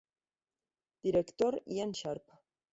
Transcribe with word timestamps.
Director: 1.09 1.61
Ian 1.77 1.93
Sharp. 1.93 2.23